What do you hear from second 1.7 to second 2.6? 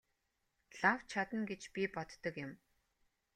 би боддог юм.